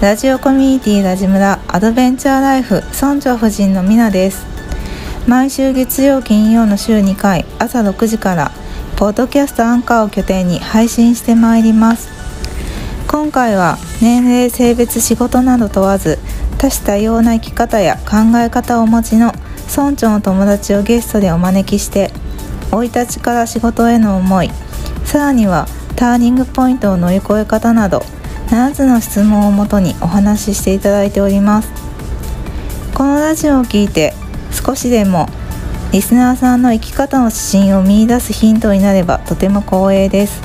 [0.00, 4.46] ラジオコミュニティラジ村アドベンチャーライフ村長夫人のみなです。
[5.28, 8.50] 毎週月曜金曜の週2回朝6時から
[8.96, 12.08] ポッドキャストアンカーを拠点に配信してまいります。
[13.08, 16.18] 今回は年齢性別仕事など問わず
[16.56, 19.34] 多種多様な生き方や考え方をお持ちの
[19.68, 22.10] 村長の友達をゲストでお招きして
[22.70, 24.50] 生い立ちから仕事への思い
[25.04, 28.02] さらにはターニングポイントを乗り越え方など
[28.50, 31.70] 7つの質問をもとにお話ししていただいております。
[32.94, 34.12] このラジオを聞いて
[34.50, 35.28] 少しでも
[35.92, 40.42] リスナーさんの生き方の指針を見いだすヒントになればとても光栄です。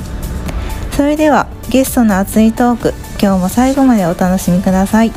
[0.92, 5.10] それではゲストの熱いトーク今日も最後までお楽しみください。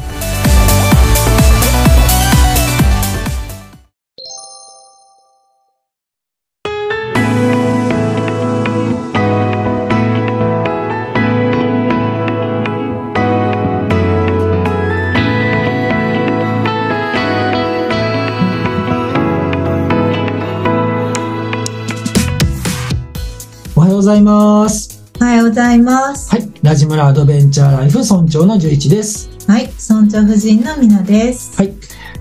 [24.10, 25.04] ざいます。
[25.22, 26.50] おはようございますはい。
[26.64, 29.30] ラジムラアドベンチャーライフ村長の11です。
[29.48, 31.74] はい村長夫人のみなですはい。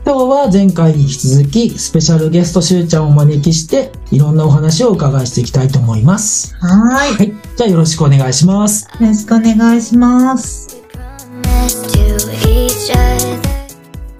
[0.04, 6.54] 今日は前回に引き続き、スペシャルゲストしゅうちゃんをお招きして、いろんなお話をお伺いしていきたいと思います。
[6.56, 7.32] はいはい。
[7.56, 8.86] じゃあよろしくお願いします。
[9.00, 10.76] よろしくお願いします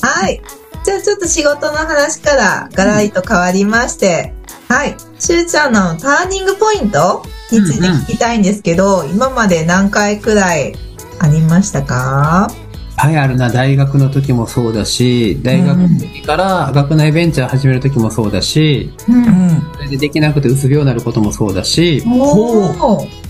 [0.01, 0.41] はい。
[0.85, 4.33] じゃあちょっと仕事の話からガラリと変わりまして、
[4.69, 4.97] はい。
[5.19, 10.75] しゅうちゃんのターニングポイントについて聞きたいんですけど、今まで何回くらい
[11.19, 12.49] ありましたか？
[12.97, 13.49] はい、あるな。
[13.49, 19.13] 大学の時もそうだし、大学の時から学内ベンチャー始める時もそうだし、う。
[19.13, 19.73] うんん。
[19.75, 22.03] それでできなくてうつ病になることもそうだし。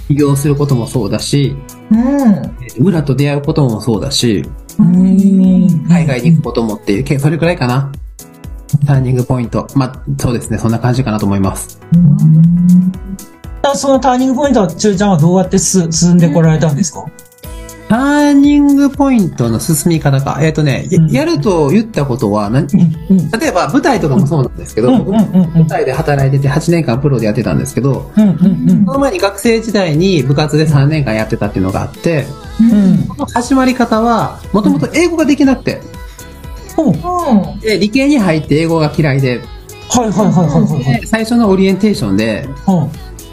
[0.09, 1.55] 起業することもそうだし、
[1.91, 1.99] うん。
[1.99, 4.45] えー村と出会うこともそうだし、
[4.79, 5.87] うん。
[5.87, 7.93] 海外に行くこともっていう、けそれくらいかな。
[8.87, 9.67] ターニングポイント。
[9.75, 10.59] まあ、そうですね。
[10.59, 11.81] そんな感じかなと思います。
[13.63, 17.05] あそのターニングポイントは、ちゅうちゃんはどうやってす進んでこられたんですか？
[17.89, 20.39] ターニングポイントの進み方か。
[20.43, 22.67] えっ、とね、やうんやると言ったことは何。
[22.69, 24.93] 例えば舞台とかもそうなんですけど。
[24.93, 28.11] 舞台で働いてて8年間プロでやってたんですけど。
[28.15, 32.27] その前に学生時代に部活で3年間やってたっていうのがあって、
[33.17, 35.81] の始まり方は、もともと英語ができなくて。
[37.61, 39.41] で、理系に入って英語が嫌いで、
[39.91, 42.91] はいはいはいはいはい最初のオリエンテーションで、うん。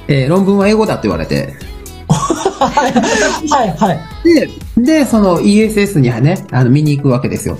[0.07, 1.53] えー論文は英語だって言われて、
[2.07, 2.87] は
[3.43, 3.99] いはいはい。
[4.23, 4.49] で、
[4.99, 7.57] で、その ESS にはね、あの、見に行くわけですよ。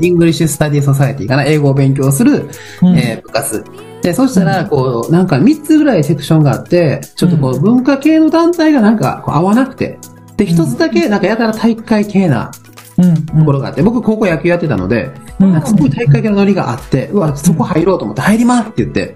[0.00, 2.48] English Study Society かな、英語を勉強する、
[2.82, 3.64] うんえー部活。
[4.02, 9.98] で、そしたら、こう、なんか3つぐらいセクションがあって、ちょっとこう、文化系の団体がなんかこう合わなくて、
[10.36, 12.71] で、一つだけ、なんかやたら体育会系なうん。
[13.02, 15.52] ところがあって、僕高校野球やってたので、うん。
[15.52, 19.14] なんかすごい体育会系のノリがあって、うわ、そこ入ろうと思って入りますって言って。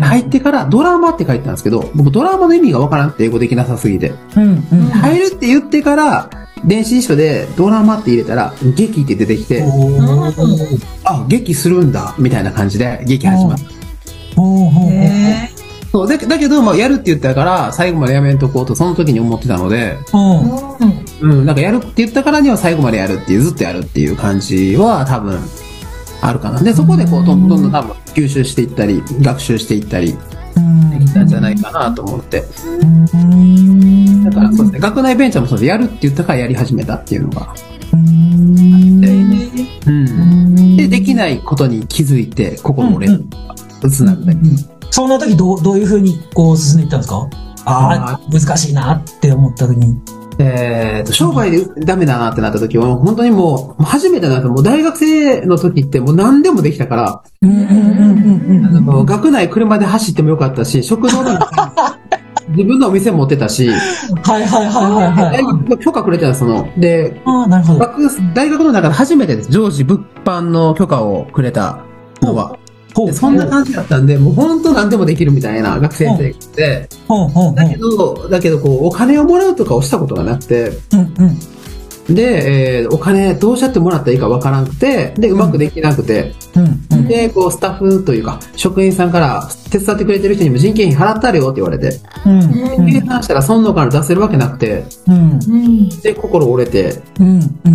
[0.00, 4.12] 入ってからドラマって書いてたんですけど、僕ドラマの意味がわからなくて英語できなさすぎて。
[4.34, 6.30] 入るって言ってから、
[6.64, 9.64] 電子辞書でドラマって入れたら、劇って出てきて、
[11.04, 13.64] あ、劇するんだ、みたいな感じで劇始まった。
[15.92, 20.40] そうだけだけど、まあ、やるって言ったから、最後までやめんとこうと、その時に思ってたので、うん。
[20.40, 20.76] ー
[21.22, 21.30] うん。
[21.30, 25.40] うん、なんかやるって言ったからには最後までやるっていう、ずっとやるっていう感じは多分、
[26.20, 26.60] あるかな。
[26.60, 32.44] で、そこでこう、どんどん多分、吸収していったり、学習していったり、できたんじゃないかなと思って。
[33.14, 34.24] うん。
[34.24, 37.54] だからそうですね、学内ベンチャーもそうで、やるって言ったからやり始めたっていうのが。
[37.92, 39.04] うん。
[39.86, 40.76] うん。
[40.76, 43.24] で、できないことに気づいて、心折れる。
[43.82, 44.32] うつなるね。
[44.34, 44.75] そん
[45.08, 47.28] な時どう、どういうふうにこう進んでいったんですか？
[47.64, 49.96] ああ、難しいなって思った時に。
[50.38, 58.84] えっと、商売でダメだなってなった時は、本当にもう、初めてなんかもう大学生の時ってもう何でもできたから、うんうんうんうんうん。
[58.84, 61.38] もう学内車で走ってもよかったし、食堂でも
[62.50, 65.78] 自分のお店持ってたし、はいはいはいはいはい。
[65.78, 67.78] 許可くれてたその、で、ああ、なるほど。
[67.80, 69.50] 学大学の中で初めてです。
[69.50, 71.78] 常時物販の許可をくれた
[72.22, 72.56] のは。
[73.12, 76.88] そんな感じだったんで、もう本当何でもできるみたいな学生生活で。
[77.54, 81.38] だけど、だけどこう、お金をもらうとかをしたことがなくて、うんうん。
[82.08, 92.86] で、えーお金どうしやってもらったらいいかわからなくて、で、うまくできなくて、うんうんで、こう、スタッフというか、職員さんから、手伝ってくれてる人にも人件費払ってあるよって言われて、うん。
[92.90, 95.88] 計算したらそんのから出せるわけなくて、うん。
[96.00, 97.02] で、心折れて。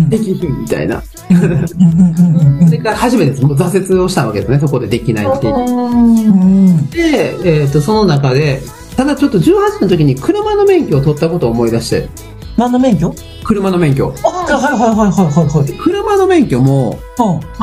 [0.08, 1.02] できひんみたいな。
[1.30, 2.66] うん。
[2.66, 3.42] それから初めてです。
[3.42, 5.72] もう挫折をしたわけですね、そこでできないって言って。
[5.72, 5.98] う
[6.30, 6.90] ん。
[6.90, 8.60] で、えっ、と、その中で、
[8.96, 12.08] ただちょっと18の時に車の免許を取ったことを思い出して、
[12.56, 13.14] 何の免許？
[13.44, 14.14] 車の免許。
[14.24, 15.72] あ、はいはいはいはいはいはい。
[15.78, 16.98] 車の免許も、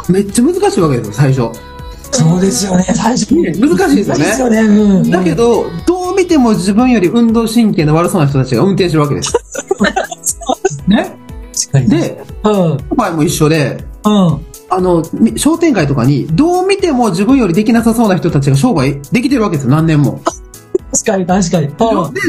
[0.08, 0.14] うん。
[0.14, 1.52] めっちゃ難しいわけですよ、最初。
[2.12, 3.60] そうですよね、最初に。
[3.60, 4.26] 難しいですよね。
[4.26, 4.60] ですよね。
[4.62, 5.10] うん。
[5.12, 9.34] だけど、どう見ても自分より運動神経の悪そうな人たちが運転してるわけです。
[10.88, 11.16] ね。
[11.54, 11.90] 確かに。
[11.90, 12.78] で、うん。
[12.90, 14.46] 今回も一緒で、うん。
[14.72, 20.22] あの、み商店街とかに、どう見ても自分よりできなさそうな人たちが商売できてるわけですよ、何年も。
[20.92, 21.68] 確かに確かに。
[21.68, 21.74] で、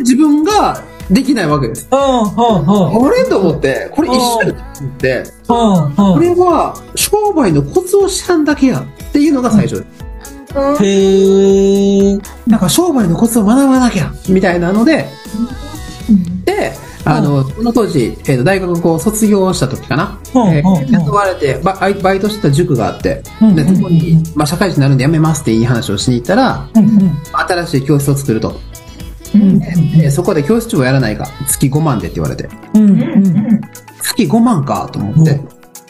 [0.00, 1.88] 自分ができないわけです。
[1.90, 1.98] うん。
[1.98, 3.24] あれ？
[3.28, 5.84] と思って、これ一緒やと思って、うん。
[5.84, 6.14] うん。
[6.14, 9.86] これは商売のコツを知らんだけやっていうのが最初で
[10.78, 10.84] す。
[10.84, 12.18] へえ。
[12.46, 15.06] なんか商売のコツを学ばなきゃみたいなので、
[16.44, 16.72] で、
[17.04, 26.84] あの、その当時、えーと大学こう卒業した時かな、うんえーうんうん雇われてバ、バイバイトしてた塾があって、うんで、そこに、まあ、社会人になるんで辞めますっていい話をしに行ったら、うん。
[26.84, 27.16] うん。
[27.32, 28.60] 新しい教室を作ると。
[29.34, 29.58] うん。
[29.58, 32.90] でそこで教室長をやらないか、月5万でって言われて、うん。
[32.90, 33.60] うん。
[34.02, 35.40] 月5万かと思って、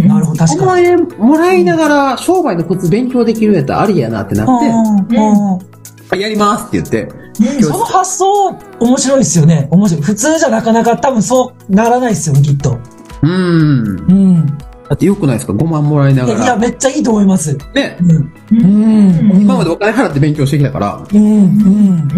[0.02, 0.66] なるほど、確5かに。
[0.66, 5.54] 万円もらいながら商売のコツ勉強できるんやったらありやなってなって、うん。
[6.14, 6.20] うん。
[6.20, 7.08] やりますって言って、
[7.62, 9.68] その発想、面白いですよね。
[9.70, 10.02] 面白い。
[10.02, 12.78] 普通じゃなかなか多分そうならないですよね、きっと。
[13.22, 13.30] うーん。
[13.30, 14.58] うん。
[14.90, 16.56] だってよくないですか ?5 万もらいないがや、ら。
[16.56, 17.56] めっちゃいいと思います。
[17.74, 17.96] ね。
[18.00, 18.32] うん。
[18.50, 19.40] うん。
[19.40, 21.22] 今までお金払って勉強してきたから、うん。
[21.22, 21.26] う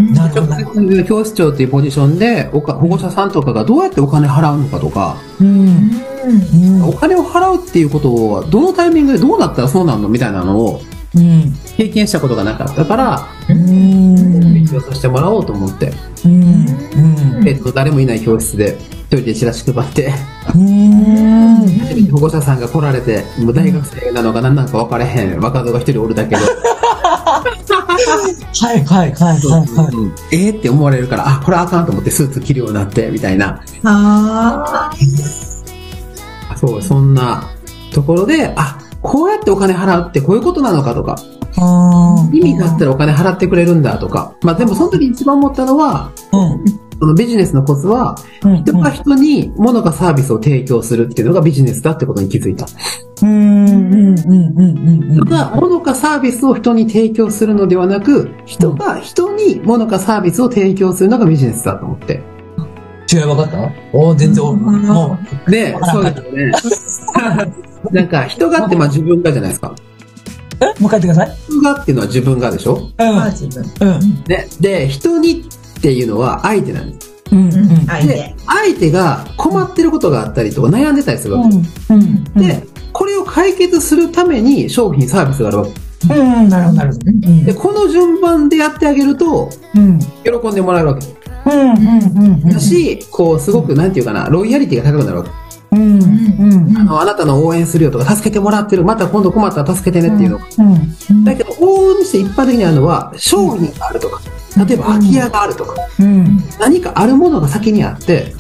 [0.00, 0.12] ん。
[0.14, 1.04] なるほど。
[1.04, 5.90] 教室長っていうポジションでおか保護者さんとかがどうやってお金払うのかとか、うん。
[6.24, 6.88] うん。
[6.88, 10.08] お金を払うっていうことはどのタイミングでどうなったらそうなるの？
[10.08, 10.80] みたいなのを
[11.14, 11.52] うん。
[11.76, 14.54] 経験したことがなかったから、うん。
[14.54, 15.92] 勉強させてもらおうと思って、
[16.24, 16.42] うん。
[17.38, 17.48] うん。
[17.48, 18.78] えっと、誰もいない教室で
[19.10, 20.12] 一人でチラシ配って、
[20.54, 21.66] うん。
[21.66, 26.36] 初めて保護者さんが来られて、もう大学生なのか何なのか分からへん若造が一人おるだけで、
[28.62, 29.94] はいはいはいはいはい。
[29.94, 33.60] うんえーって思われるから、あ、これあかんと思ってスーツ着るようになって、みたいな。
[33.84, 34.90] あ
[36.56, 37.50] そう、そんな
[37.92, 41.16] ところで、あ、こうやってお金払うってこういうことなのかとか、
[41.58, 46.64] あ意味があったらお金払ってくれるんだとか、まあでもその時に一番思ったのは、うん。
[46.98, 48.14] そのビジネスのコツは、
[48.44, 48.56] うん。
[48.62, 52.66] 人が人に物かサービスを提供するっていうのがビジネスだってことに気づいた。
[53.22, 53.68] うん。
[53.68, 54.18] うん。
[54.18, 54.58] うん。
[54.58, 55.14] うん。
[55.14, 62.22] 人が物かサービスを人に提供するのではなく、人が人に物かサービスを提供するのがビジネスだと思って。
[63.12, 63.68] 違い分かった？
[63.92, 67.52] お全然、もで、そうですよね。
[67.90, 69.68] なんか人がってまあ自分がじゃないですか。
[69.68, 69.74] う、
[70.60, 70.80] え？
[70.80, 71.36] もう一回言ってください。
[71.48, 72.90] 人がっていうのは自分がでしょ？
[72.98, 73.64] あ、自分。
[73.80, 74.24] うん。
[74.28, 74.48] ね。
[74.60, 75.44] で、人に
[75.78, 77.12] っていうのは相手なんです。
[77.32, 77.38] うん。
[77.38, 77.54] うん。
[77.54, 77.68] うん。
[77.68, 81.92] で相手。、相手が困ってることがあったりとか悩んでたりするわけです。
[81.92, 82.24] うん。
[82.34, 82.62] で、
[82.92, 85.72] これを解決するために商品、サービスがあるわけ。
[86.14, 86.48] うん。
[86.48, 87.10] なるほど、なるほど。
[87.10, 89.98] うんで、この順番でやってあげると、うん。
[89.98, 91.06] 喜んでもらえるわけ。
[91.46, 91.60] うん。
[91.60, 92.42] うん。
[92.44, 92.48] うん。
[92.48, 95.30] だし、こう、すごく、なんていうかな、ロイヤリティが高くなるわけ。
[95.72, 96.02] うん。
[96.02, 96.76] うん。
[96.76, 100.40] あの、あなたの応援するよとか、助けてもらってる、また今度困ったら助けてねっていうの。
[100.58, 101.24] うん。
[101.24, 104.20] だけど、往々にして一般的にあるのは、商品があるとか、
[104.66, 106.44] 例えば空き家があるとか、うん。
[106.60, 108.34] 何かあるものが先にあって、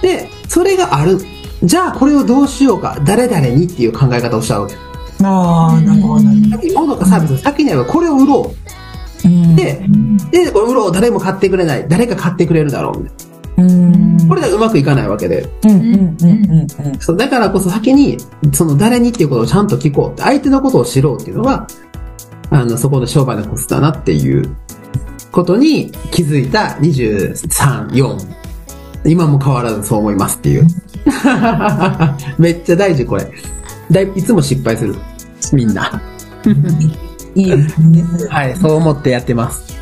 [0.00, 1.18] で、それがある。
[1.62, 4.74] じゃあ、これをどうしようか、誰々にっていう考え方をしちゃうわけ。
[5.22, 8.54] ああ、なるほど、なるほ先に物かサービスの先にあるこれを売ろど。
[9.26, 9.56] う。
[9.56, 9.86] で、
[10.30, 13.18] で、これ売ろう、誰も買ってくれない、誰か買ってくれるだろうみたいうん。
[13.18, 13.19] な。
[14.28, 15.48] これではうまくいかないわけで。
[17.00, 18.18] そうだからこそ先に、
[18.52, 21.66] その誰にっていうことをちゃんと聞こう相手のことを知ろうっていうのが、
[22.50, 24.56] あの、そこの商売のコツだなっていう
[25.30, 28.40] ことに気づいた23、4。
[29.04, 30.66] 今も変わらずそう思いますっていう。
[32.38, 33.32] めっちゃ大事これ。
[33.90, 34.94] だいいつも失敗する。
[35.52, 36.00] みんな。
[37.34, 38.04] いいですね。
[38.28, 39.79] はい、そう思ってやってます。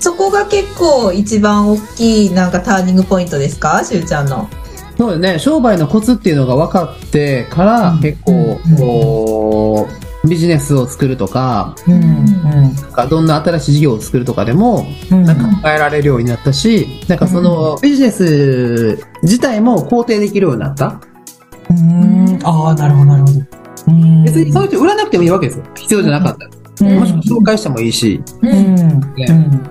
[0.00, 3.82] そこが結構一番大きいなんかターニングポイントですか？
[3.84, 4.48] しゅうちゃんの。
[4.96, 9.88] そうですね、商売のコツっていうのが分かってから、結構、こ
[10.24, 12.24] う、ビジネスを作るとか、うん。
[12.42, 15.22] なんかどんな新しい事業を作るとかでも、うん。
[15.22, 21.00] なんか考えられるようになったし、なんかそのビジネス自体も肯定できるようになった。
[21.70, 22.38] うん。
[22.42, 23.40] ああ、なるほど、なるほど。
[23.86, 24.24] うん。
[24.24, 25.64] 別にそのうち売らなくてもいいわけですよ。
[25.76, 26.50] 必要じゃなかったら。
[26.50, 28.50] うんもしくは紹介してもいいし、うん。
[28.50, 29.70] うん。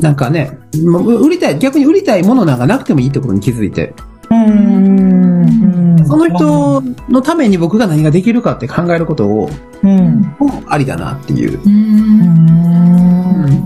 [0.00, 3.94] なんかね、ま売りたい、逆に売りたいものなんかなくてもいいってことに気づいて。
[4.30, 6.04] うん。
[6.06, 9.50] その人のために僕が何ができるかって考えることを、
[9.82, 10.20] うん。
[10.38, 11.60] もありだなっていう。
[11.64, 12.93] うん。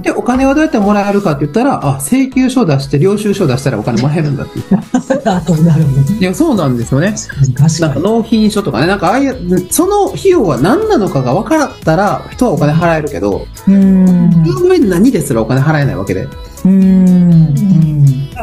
[0.03, 5.25] で、お金はどうやってもらえるかって言ったら、あ、請求書出して、領収書出したらお金もらえるんだって言って。
[5.25, 6.15] なるほど。
[6.15, 7.15] いや、そうなんですよね。
[7.57, 7.81] 確かに。
[7.81, 14.31] なんか納品書とかね、なんかああいう、その費用は何なのかが分からったら、人はお金払えるけど、うん。
[14.47, 16.29] その上に何ですらお金払えないわけで。
[16.65, 17.55] うん。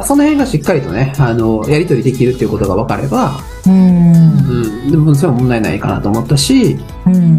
[0.03, 4.05] その辺がしっかりとね、あの、やり取りできるっていうことが分かれば、うん。
[4.05, 7.37] うん、でもそれは問題ないかなと思ったし、うん。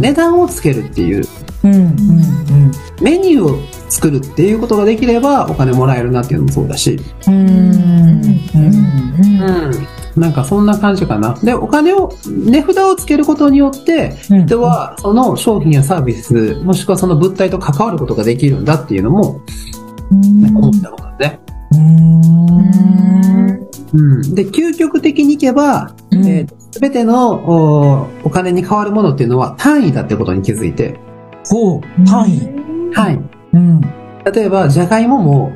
[0.00, 1.24] 値段をつけるっていう、
[1.64, 1.74] うん。
[1.74, 2.72] うん。
[3.00, 7.34] メニューを作るっていうことができればお金もらえるなっていうのもそうだし、うん。
[7.34, 8.34] うん。
[10.16, 10.20] うん。
[10.20, 11.34] なんかそんな感じかな。
[11.42, 14.46] で、お金を、値札をつけることによって、うん。
[14.46, 19.40] 人はその商品やサービス、もしくはその物体と関わることができるんだっていうのも、
[20.10, 21.40] 思ったことだね。
[21.72, 22.14] うん。
[23.94, 24.34] うん。
[24.34, 30.98] で、究極的にいけば、うんえすべてのおお金に変わるものっていうのは単位だってことに気づいて、
[31.48, 32.92] ほう、単位。
[32.94, 33.56] 単位。
[33.56, 33.80] うん。
[34.32, 35.52] 例えば、じゃがいもも、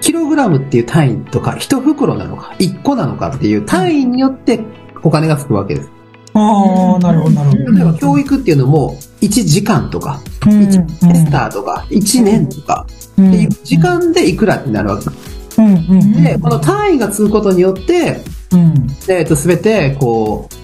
[0.00, 4.60] キログラムっていう単位とか、一袋なのか、一個なのかっていう単位によって
[5.02, 5.90] お金がつくわけです。
[6.34, 7.72] ああ、なるほど、なるほど。
[7.72, 15.10] 例えば、教育っていうのも、1時間とか、うん1テスターとか、1年とか、っっていう時間でいくらになるわけ。
[15.58, 20.57] うんうんで、この単位がつくことによって、うんえっと、すべて、こう、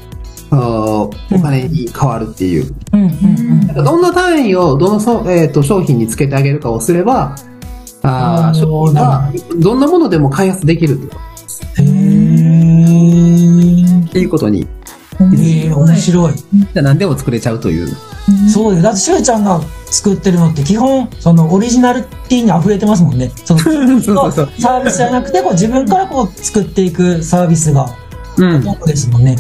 [0.57, 1.11] お
[1.43, 2.75] 金に変わるっていう。
[3.75, 7.37] どんな単位をどのそ、えー、と商品につけてあげるかをすれば、
[8.03, 11.17] あ商品がどんなものでも開発できるって
[14.15, 14.67] っていうことに、
[15.21, 16.35] えー、面白い。
[16.35, 17.89] じゃあ何でも作れちゃうという。
[18.49, 18.83] そうです。
[18.83, 23.31] だって、しゅうちゃんが作ってるのって基本、そのオリジナルティに溢れてますもんね。
[23.45, 23.73] そ うそ
[24.29, 24.51] うそう。
[24.59, 27.89] サービスじゃなくて、こう自分からこう作っていくサービスが
[28.37, 28.63] うん。
[28.87, 29.37] ですもんね。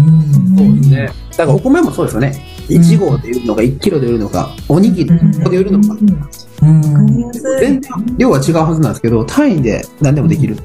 [0.00, 0.56] うん。
[0.56, 1.12] そうですね。
[1.36, 2.44] だからお米もそうですよね。
[2.68, 5.96] 1合で売るのか、1キロで売るのか、おにぎり1個で売るのか。
[6.62, 7.32] うん。
[7.60, 10.56] 全然量は違うはずなんですけど、単位で何でもできる。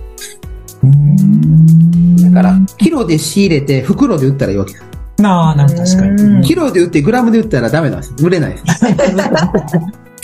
[0.83, 4.85] うんだから、キロで仕入れて、袋で売ったらいいわけです。
[5.17, 6.45] なあ、なんか確かに。
[6.45, 8.13] キロで売って、グラムで売ったらダメなんです。
[8.19, 8.65] 売れないです。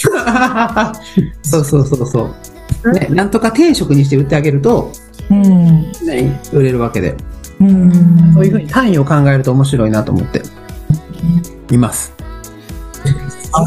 [1.49, 2.29] そうそうそうそ
[2.83, 2.91] う。
[2.91, 4.91] ね、なんとか定食にして売ってあげると、
[5.29, 5.91] うん。
[6.05, 7.15] ね、売れるわけで。
[7.61, 8.33] うん。
[8.33, 10.41] そういうふうに単位を考えると面白いなと思って、
[11.71, 12.13] います。
[13.53, 13.65] 何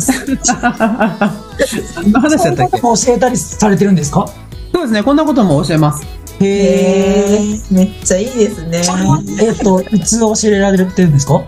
[2.12, 4.26] の話だったっけ教えたりされてるんですか？
[4.72, 6.04] そうですね、こんなことも教えます。
[6.40, 7.38] へえ。
[7.70, 8.82] めっちゃいいですね。
[9.40, 11.44] えっと、いつ教えられてるんですか？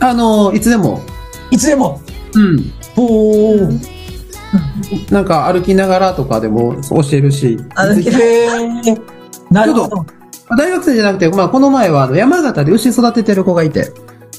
[0.00, 1.02] あの、いつでも、
[1.50, 2.00] いつでも？
[2.34, 2.72] うん。
[2.96, 3.68] おお。
[5.10, 8.48] なんか歩きながらとかでも教えるし、歩きへえ。
[9.50, 10.06] なるほど。
[10.56, 13.92] 大学生じゃなくて、まあ、この前はあの山形で牛育ててる子がいて、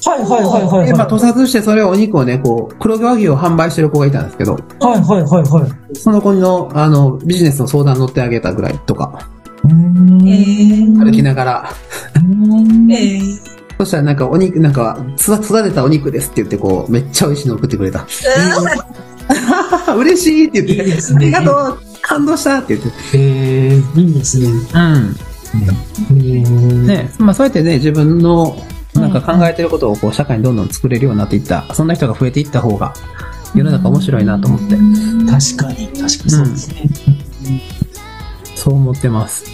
[0.04, 1.10] はいはいはいはいで、まあ、はい。
[1.10, 5.96] 屠殺してそれをお肉をね、こう、黒毛和牛を販売してる子がいたんですけど、はいはいはいはい。
[5.96, 9.28] その子の、あの、ビジネスの相談乗ってあげたぐらいとか、
[9.64, 11.70] うーんえー歩きながら、
[12.16, 18.06] えーそしたらなんかお肉、なんか、育育てたお肉ですって言って、こう、めっちゃ美味しいの送ってくれた。
[19.96, 23.18] 嬉しいって言って、いいねありがとう感動したって言って。
[23.18, 23.20] へ
[23.74, 24.46] え、いいですね。
[24.46, 25.31] うん。
[25.54, 26.40] ね
[26.86, 28.56] ね、まあそうやってね、自分の、
[28.94, 32.94] なんか考えてることをこう、社会にどんどん作れるようになっていった、そんな人が増えていった方が、
[33.54, 34.76] 世の中面白いなと思って、
[35.30, 36.90] 確かに、確かにそうですね。
[38.54, 39.44] そう思ってます。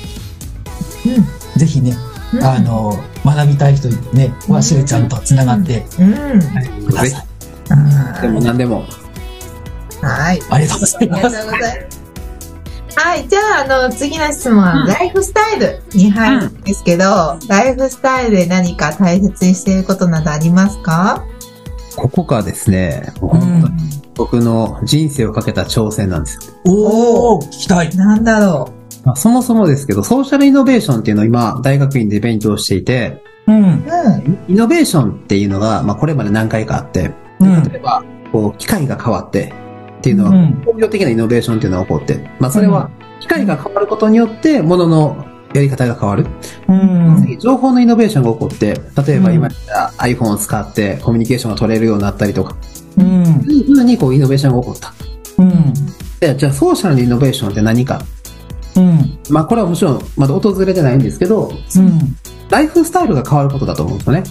[1.56, 1.96] ぜひね、
[2.42, 6.84] あの、学びたい人ね、はしゅうちゃんとつながってうん。
[6.84, 7.26] くだぜさい。
[8.16, 8.84] ひ、でも何でも。
[10.02, 10.40] はい。
[10.50, 12.07] ありがとうございありがます。
[13.00, 13.28] はい。
[13.28, 21.24] じゃあ、あの、次の質問は、うんライフスタイルに入るんですけど、ライフスタイルで何か大切にしていることなどありますか？
[21.94, 26.54] ここがですね、本当にん、僕の人生をかけた挑戦なんですよ。
[26.64, 27.94] おお、聞きたい。
[27.96, 28.72] なんだろ
[29.04, 33.62] まあ、そもそもですけど、ソーシャルイノベーションっていうのを今、大学院で勉強していて、うん。
[33.62, 33.64] う。
[33.66, 34.38] うん。
[34.48, 37.62] イノベーションっていうのが、まあこれまで何回かあって、うん。
[37.62, 38.02] 例えば、
[38.32, 39.52] こう、機械が変わって、
[39.98, 42.90] っていうのは、うん工業的なイノベーションっていうのが起こって、まあそれは、
[43.20, 46.26] 機械が変わることによって、もののやり方が変わる。
[46.68, 47.22] うん。
[47.22, 52.56] 次、情報のイノベーションが起こって、例えばうん今言った iPhone を使ってコミュニケーションが取れるようになったりとか、
[52.96, 53.24] うん。
[53.48, 54.92] いうふうにこうイノベーションが起こった。
[55.38, 55.72] うん。
[56.20, 58.02] で、じゃあソーシャルのイノベーションって何か
[58.76, 59.18] うん。
[59.30, 62.16] まあこれはもちろんまだ訪れてないんですけど、うん。
[62.50, 64.24] ライフスタイルが変わることだと思うんですよね。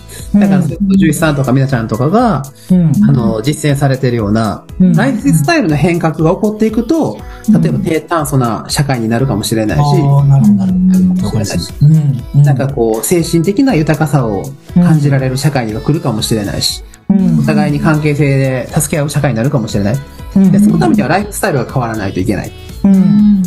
[0.47, 2.91] だから、獣医さんとか皆ちゃんとかが、うん。
[3.07, 7.19] あの、実践されてるような、うんライフスタイルの変革が起こっていくと、
[7.61, 12.43] 例えば低炭素な社会になるかもしれないし、なるほど、なるほど。
[12.43, 14.43] なんかこう、精神的な豊かさを
[14.75, 19.95] 感じられる社会が来るかもしれないし、うんお互いに関係性で助け合う社会になるかもしれない。
[20.35, 22.51] うんで、そのためにはライフスタイルが変わらないといけない。
[22.83, 23.43] うん。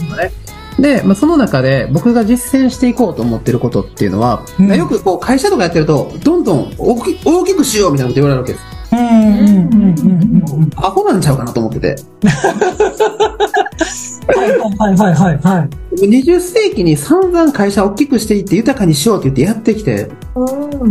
[0.81, 8.65] で、まあ、その中で僕が実践していこうと思ってることっていうのは、うんよくこう会社とかやってると、どんどん大き大きくしようみたいなこと言われるわけです。
[8.93, 8.99] うん。
[8.99, 9.73] うん。
[9.73, 10.63] うん。
[10.63, 10.71] うん。
[10.77, 11.97] アホなんちゃうかなと思ってて。
[14.33, 15.97] はいはいはいはいはい。
[15.97, 20.11] 20世紀に散々会社を大きくしていって豊かにしようって言ってやってきて、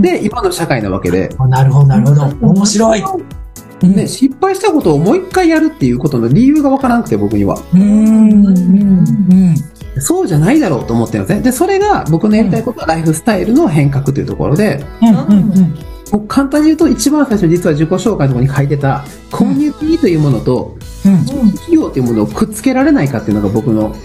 [0.02, 2.24] で、今の社会なわけで、あなるほど、なるほど。
[2.48, 3.02] 面白い。
[3.02, 3.40] うん
[3.82, 7.58] で、失敗したことをもう一回やるっていうことの理由がわからなくて僕には。
[7.74, 7.82] うん。
[7.82, 8.48] うん。
[8.48, 9.56] うん。
[10.00, 11.42] そうじゃないだろうと思ってるんですね。
[11.44, 15.10] で、それが僕のやりたいことはライフスタイルの変革というところで、うん。
[15.10, 15.76] うん。
[16.12, 20.76] もう簡単に言うと一番最初に実は自己紹介のところに書いてたコミュニティというものと
[21.06, 21.26] うん。
[21.26, 23.96] 企業というものをくっつけられないかっていうのが僕の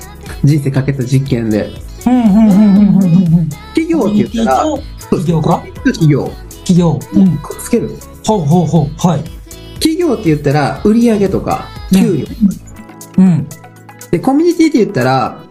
[0.44, 1.70] 人生かけた実験で、
[2.06, 2.12] うん。
[2.12, 2.28] うん。
[2.28, 3.04] うん。
[3.04, 3.48] うん。
[3.74, 4.64] 企業って言ったら、
[5.10, 6.30] 企業か企業、
[6.64, 6.98] 企業。
[7.14, 7.38] うん。
[7.38, 7.90] くっつける。
[8.26, 9.06] ほうほうほう。
[9.06, 9.24] はい。
[9.74, 12.26] 企業って言ったら売上とか給料。
[13.18, 13.46] うん。
[14.10, 15.44] で、コミュニティって言ったら、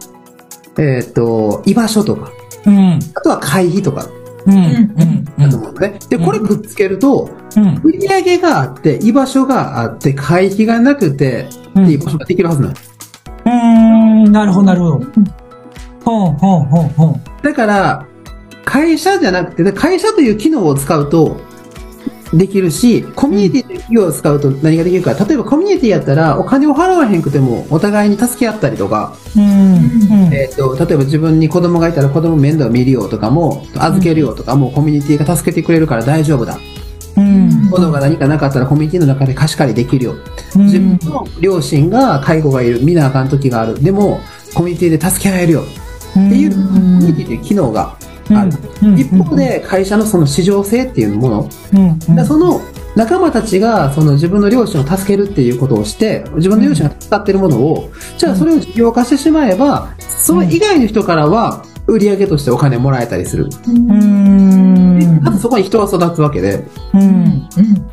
[0.78, 2.32] えっ、と、居場所とか、
[2.66, 2.98] うん。
[3.14, 4.08] あとは会費とか
[4.46, 4.54] うん。
[4.54, 5.24] うん。
[5.38, 6.18] だと思うんですね。
[6.18, 7.80] で、これくっつけると、うん。
[7.82, 12.94] 売上があって、居場所があって、会費がなくて、うんっていう場所ができるはずなんです。
[13.46, 14.32] うん。
[14.32, 15.06] なるほど、なるほど。
[16.04, 17.44] ほうほうほうほう。
[17.44, 18.06] だから、
[18.64, 21.40] 会社じゃなくて、で会社という機能を使うと、
[22.36, 25.14] できるし、コミュニティ企業を使うと何ができるか。
[25.14, 30.32] 例えばコミュニティやったら、お金を払わへんくても、お互いに助け合ったりとか、うん。
[30.32, 36.58] えっ、と、例えば自分に子供がいたら子供面倒見るよとかも、預けるよとかも、コミュニティが助けてくれるから大丈夫だ。
[37.16, 37.70] うん。
[37.70, 40.14] 子供が何かなかったらコミュニティの中で貸し借りできるよ。
[40.56, 43.80] 自分の両親が介護がいる、見なあかん時がある。
[43.82, 44.20] でも、
[44.54, 45.62] コミュニティで助け合えるよ。
[45.62, 47.96] っていう、コミュニティという機能が
[48.30, 48.52] ある。
[48.96, 51.48] 一方で、会社のその市場性っていうもの、
[52.16, 52.60] うその
[52.96, 63.48] 仲間たちがその自分の両親を助けるっていうことをして、自分の両親が使ってるものを、じゃあそれを事業化してしまえば、それ以外の人からは売り上げとしてお金もらえたりする。
[63.68, 65.20] うん。
[65.24, 66.64] あとそこに人は育つわけで。
[66.94, 67.48] うん。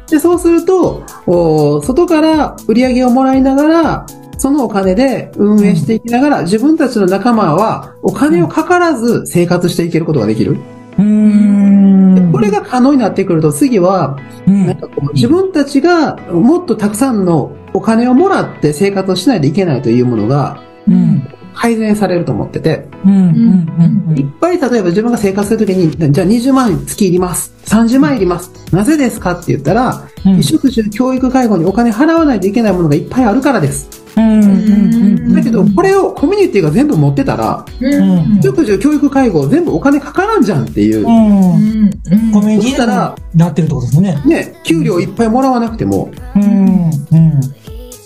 [0.07, 4.05] で、そうすると、お外から売り上げをもらいながら、
[4.41, 10.57] そのお金で運営していきながら、自分たちの仲間はお金をかからず生活していけることができる。
[10.97, 12.15] うん。
[12.15, 21.27] でこれが可能になってくると、次は、うんなんかこう自分たちがもっとたくさんのお金をもらって生活をしないといけないというものがうん。
[21.53, 23.67] 改善されると思ってて、うん。
[24.09, 24.17] うん。
[24.17, 27.53] いっぱい例えば自分が生活するときに、じゃあ20万月いります。
[27.65, 28.51] 30万いります。
[28.71, 33.89] なぜですかって言ったら、うん衣食住、教育、介護にお金払わないといけないものがいっぱいあるからです。
[34.15, 35.33] うん。
[35.33, 38.17] だけど、これをコミュニティが全部持ってたら、うん。
[38.39, 40.99] 衣食住、教育、介護全部お金かからんじゃんっていう。
[40.99, 41.89] うん。
[42.31, 44.21] コミュニティそしたらなってるってことですね。
[44.25, 46.11] ね、給料いっぱいもらわなくても。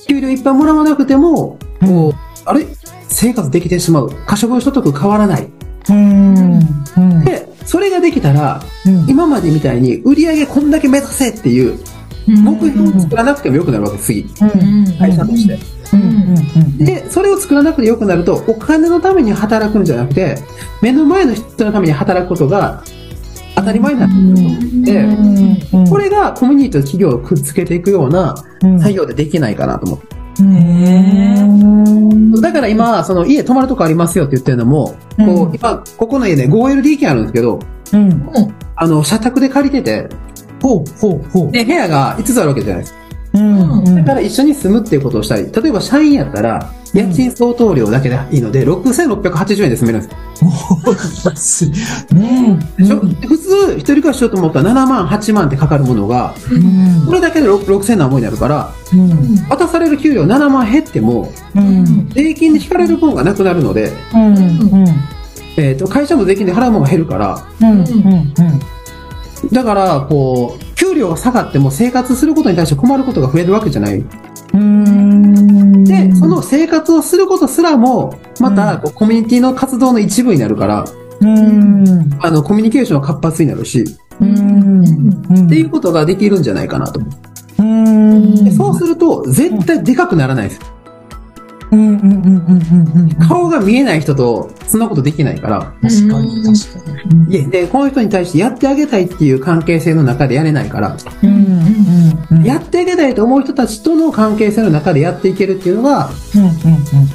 [0.08, 2.14] 給料いっぱいもらわなくても、こう、
[2.46, 2.66] あれ？
[3.10, 4.12] 生活できてしまう。
[4.26, 5.48] 可処分所得変わらない。
[5.90, 6.60] うん。
[6.98, 7.24] うん。
[7.24, 9.10] で、それができたら、うん。
[9.10, 11.78] 今までみたいに売り上げこんだけ目指せっていう
[12.28, 14.24] 目標を作らなくてもよくなるわけです、次。
[14.98, 15.60] 会社として。
[15.94, 16.78] うん。
[16.78, 20.38] で、それを作らなくてよくなると、お金のために働くんじゃなくて、
[20.82, 22.84] 目の前の人のために働くことが
[23.56, 25.90] 当たり前になってくると思って、うん。
[25.90, 28.36] これがコミュニティと企業をくっつけていくような
[28.80, 30.15] 作業でできないかなと思って。
[32.42, 37.60] だから今、その家泊まるとこありますよって言ってるのも、こう、今、ここの家ね、5LDK あるんですけど、
[37.94, 38.28] うん。
[38.76, 40.10] あの、社宅で借りてて、
[40.62, 41.52] ほうほうほう。
[41.52, 43.05] で、部屋が5つあるわけじゃないですか。
[43.36, 43.96] うん。
[43.96, 50.16] だから一緒に住むっていうことをしたり、例えば社員やったら、家賃相当料だけでいいので、6680円で住めるんです。
[53.28, 59.36] 普通、一人暮らししようと思ったら7万、8万ってかかるものが、うんこれだけで6 6000何本になるから、うん。
[59.50, 62.10] 渡される給料7万減っても、うん。
[62.10, 64.86] 税金で引かれる分がなくなるので、うん。
[65.58, 67.46] えっ、と、会社も税金で払うものが減るから。
[69.52, 74.04] だから、こう、給料が下がっても生活することに対して困ることが増えるわけじゃない。
[74.54, 75.84] うん。
[75.84, 80.86] で、その生活をすることすらも、また、こうコミュニティの活動の一部になるから、
[81.22, 82.10] うん。
[82.20, 83.84] あの、コミュニケーションが活発になるし、
[84.20, 85.46] うん。
[85.48, 87.64] っていうことができるんじゃないかなと思う。
[87.64, 88.46] うん。
[88.46, 90.75] でそうすると、絶対でかくならないです。
[91.72, 93.28] うんうんうんうんうんうん。
[93.28, 95.74] 顔が見えない人と、そんなことできないから。
[95.82, 96.92] 確かに、確か
[97.30, 97.38] に。
[97.38, 102.44] いやで、この人に対してやってあげたいっていう関係性の中でやれないから、うんうんうん。
[102.44, 106.52] やってあげたいと思う人たちとの関係性の中でやっていけるっていうのが、うんうん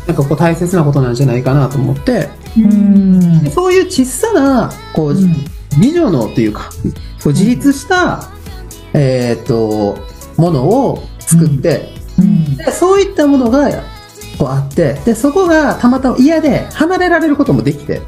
[0.06, 2.64] なんかこう大切なことなんじゃないかなと思って、うん。
[2.64, 5.16] うんでそういう小さな、こう、
[5.80, 6.70] 美女のっていうか、
[7.22, 8.30] こう自立した、
[8.92, 9.96] えーっと、
[10.36, 13.70] ものを作って、うんでそういったものが、
[14.40, 18.00] こうあって、で、そこがたまたま嫌で離れられることもできて、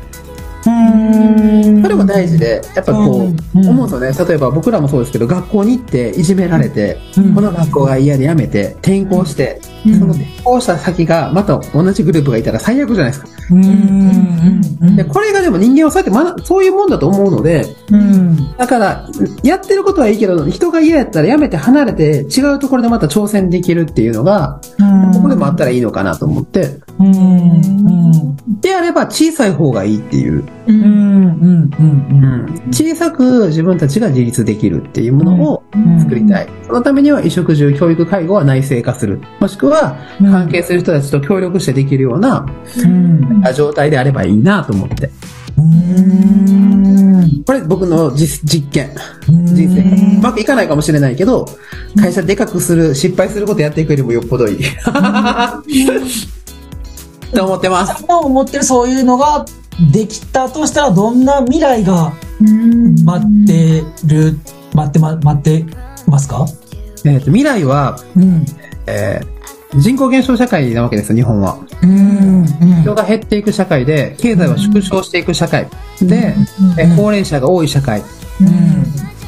[0.66, 1.83] うん。
[1.83, 3.68] それも大事で、やっぱこう、うん。
[3.68, 4.01] 思うん。
[4.01, 4.31] ですよね。
[4.31, 7.35] 例えば僕らもそうですけど、学校に行っていじめられて、うん。
[7.35, 9.99] この学校が嫌で辞めて、転校して、うん。
[9.99, 13.28] その転校した先がまた同じグループがいたら最悪じゃないですか。
[13.50, 13.70] うんうん
[14.81, 18.57] うんで、これがでも人間はそうやって学、そういうもんだと思うので、うん。
[18.57, 19.09] だから、
[19.42, 24.61] やってることはいいけど、人が嫌やったら辞めて離れて、違うところでまた挑戦できるっていうのが、
[25.14, 27.18] ここでもあったらいいのかなと思って、うんう
[27.68, 36.48] んであれば小さい方がいいっていう、うんうんうん小さく自分たちが自立できるっていうものをうん作りたい。
[36.66, 39.20] そのためには衣食住、教育、介護は内製化する。
[39.40, 39.96] もしくは、
[40.33, 42.47] 関係する人たちと協力してできるような
[42.79, 45.11] うん状態であればいいなと思って。
[45.59, 48.90] うんこれ僕の実実験。
[49.27, 49.83] 人人生。
[50.18, 51.47] うまくいかないかもしれないけど、
[51.97, 54.59] 会社でかくする、失敗することやっていくよりもよっぽどいい。
[57.35, 58.05] と思ってます。
[58.05, 59.45] 今思ってるそういうのが
[59.92, 62.12] できたとしたらどんな未来が
[63.05, 64.38] 待ってる、
[64.75, 65.66] 待ってま、待って
[66.07, 66.47] ますか？
[67.05, 68.47] えっ、と、未来は、うん。
[68.87, 69.41] えー
[69.74, 71.58] 人口減少社会なわけですよ、日本は。
[71.82, 72.44] うん。
[72.82, 75.66] 人が減っていく社会で、経済は縮小していく社会
[76.00, 76.35] で、
[76.78, 78.02] えー高齢者が多い社会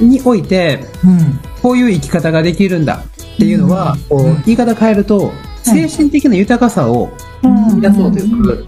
[0.01, 0.09] うん。
[0.11, 1.41] において、うん。
[1.63, 3.05] こういう生き方ができるんだ
[3.35, 7.11] っていうのは、こう言い方変えると、精神的な豊かさを
[7.43, 8.67] 生み出そうという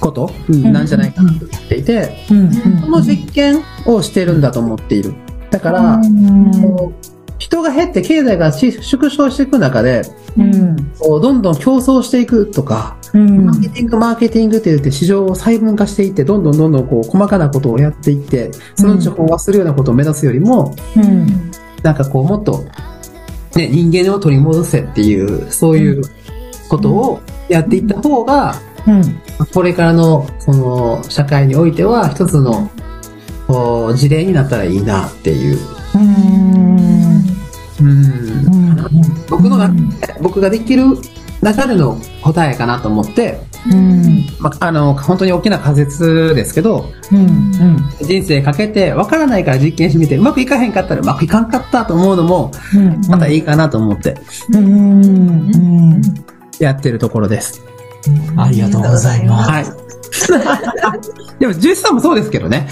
[0.00, 2.52] ことなんじゃないかなと言っていて、うん。
[2.52, 5.14] その実験をしてるんだと思っている。
[5.50, 6.00] だから、
[7.38, 10.02] 人が減って経済が縮小していく中で、
[10.36, 10.92] うん。
[10.98, 13.46] こうどんどん競争していくとか、うん。
[13.46, 21.50] マーケティング、マーケティングって言って市場を細分化していって、どんどんどんどんこう細かなことをやっていって、そのうち飽和するようなことを目指すよりも、うん。
[21.82, 22.64] なんかこうもっと、
[23.54, 26.02] ね、人間を取り戻せっていう、そういう
[26.68, 29.20] ことをやっていった方が、うん。
[29.52, 32.70] これからの、その、社会においては、一つの、
[33.46, 35.58] こう、事例になったらいいなっていう。
[35.94, 36.76] うん。
[36.76, 36.78] う
[37.18, 37.24] ん。
[40.20, 40.84] 僕ができる
[41.40, 44.26] 中での答えかなと思って、うん。
[44.38, 47.52] まあ、あの、本当に大きな仮説ですけど、うん。
[48.00, 53.00] 人生かけて、わからないから実験してみて、うまくいかへんかったらうまくいかんかったと思うのも、うん。
[53.08, 54.16] またいいかなと思って、
[54.52, 54.58] うん。
[54.58, 55.56] う
[55.96, 56.02] ん。
[56.58, 57.62] やってるところです。
[58.36, 59.50] ありがとうございます。
[59.50, 59.64] はい。
[61.38, 62.68] でも、ジュースさんもそうですけどね。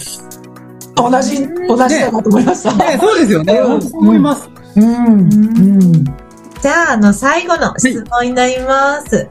[0.97, 2.73] 同じ、同じだなと思いました。
[2.75, 3.61] ねそうですよね。
[3.61, 4.49] 思います。
[4.77, 4.85] うん。
[4.85, 6.05] うん。
[6.62, 9.29] じゃあ、あの、最後の質問になります。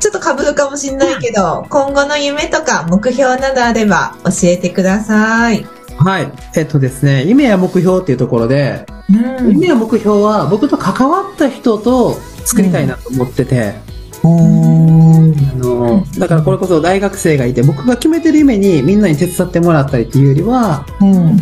[0.00, 5.66] ちょっと被るかもしれないけど、今後の夢とか目標などあれば教えてください。
[5.96, 6.32] はい。
[6.54, 9.52] えっとですね、夢や目標っていうところで、うん。
[9.52, 13.74] 夢や目標は僕と関わった人と作りたいなと思ってて、
[14.22, 21.38] おーあの、だからこれこそ大学生がいて、僕が決めてる夢にみんなに手伝ってもらったりっていうよりは、うん。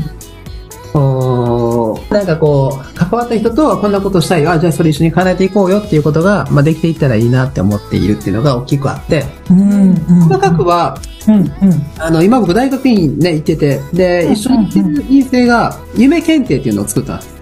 [2.10, 4.50] なんかこう、関わった人とこんなことしたいよ。
[4.50, 9.94] あ、じゃあそれ一緒に叶えていこうよっていうことが、まあ、できていったらいいなって思っているっていうのが大きくあって、うん。
[9.94, 11.34] 細かくは、うん。
[11.34, 11.52] うん。
[11.98, 17.36] あの、今僕大学院ね、行ってて、で、一緒に行ってる院生が、夢検定っていうのを作ったんです。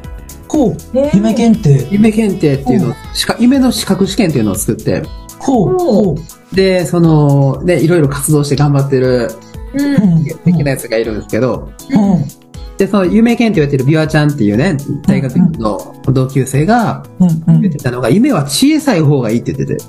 [0.49, 1.89] こう、夢検定。
[1.91, 5.03] 夢検定っていうのを、しか夢の資格試験っていうのを作って、
[5.39, 6.17] こう、こ
[6.53, 9.31] で、その、で、いろいろ活動して頑張ってる、
[9.75, 9.83] う。
[9.83, 10.19] うん。
[10.19, 10.25] うん。
[10.25, 12.44] 的なやつがいるんですけど、うん。
[12.77, 17.61] で、その夢検定をやってるビワちゃんっていうね、大学の同級生がうん。
[17.61, 19.85] 言ってたのが、夢は小さい方がいいって言ってて、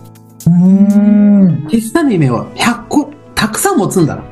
[0.48, 1.68] うん。
[1.68, 4.24] 小さな夢を100個、たくさん持つんだな。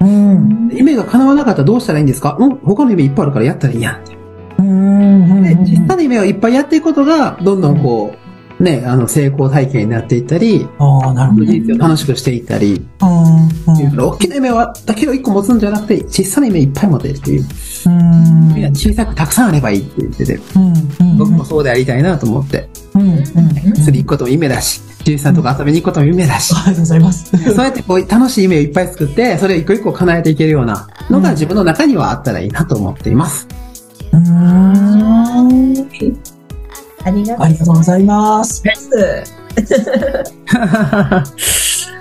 [0.00, 0.68] うん。
[0.72, 2.36] 夢が叶わなかったらどうしたらいいんですか？
[2.38, 4.16] うん他の夢いっぱいあるからやったらいいやんって。
[4.58, 5.42] うん。
[5.44, 8.18] で、小さな夢をいっぱいやっていくことが、どんどんこう、
[8.58, 11.44] ね、あの、成功体験になっていったり、ああ、なるほど。
[11.44, 13.76] 人生を楽しくしていったり、うん。
[13.78, 17.44] いう大きな夢はだけを一個持つんじゃなくて、小さな夢いっぱい持てるっていう。
[17.86, 18.48] うん。
[18.56, 21.18] 夢は小さくたくさんあればいいって言ってて、うん。
[21.18, 23.02] 僕もそうでありたいなと思って、うん。
[23.02, 23.24] うん。
[23.74, 27.54] 釣り行くことも夢だし、ジュさんとか遊びに行くことも夢だし、ありがとうございます。
[27.54, 33.46] そうやってこう楽しい夢をいっぱい作って、それを一個一個叶えていけるようなのが自分の中にはあったらいいなと思っています。
[34.12, 35.85] うん。
[37.06, 38.62] ありがとうありがとうございます。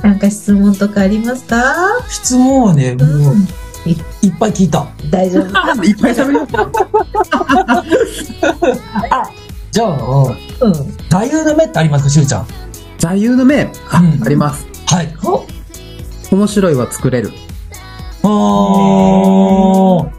[0.02, 1.74] なんか質問とかありますか？
[2.10, 3.36] 質問はね、もう、
[3.88, 3.92] い
[4.24, 4.88] いっぱい聞いた。
[5.12, 5.46] 大丈夫。
[5.86, 6.48] いっぱい喋りま
[7.84, 7.94] す。
[9.72, 9.90] じゃあ、
[10.62, 10.74] うん。
[11.10, 12.48] 座右の銘ってありますか、しゅうちゃん？
[12.98, 14.66] 座右の銘、あ、うんあります。
[14.88, 15.14] はい。
[16.32, 17.32] 面白いは作れる。
[18.24, 20.15] あー。